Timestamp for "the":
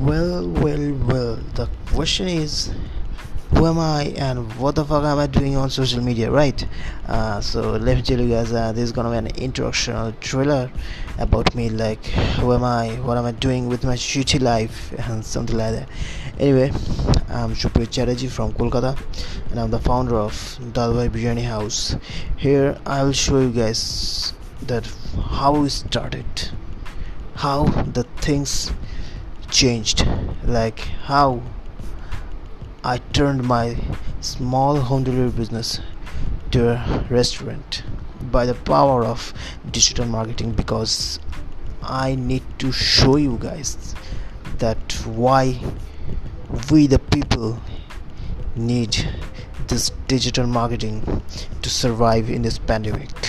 1.54-1.70, 4.74-4.84, 19.70-19.78, 27.64-28.02, 38.44-38.54, 46.86-46.98